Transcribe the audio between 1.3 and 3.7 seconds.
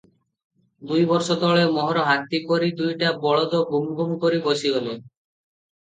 ତଳେ ମୋହର ହାତୀ ପରି ଦୁଇଟା ବଳଦ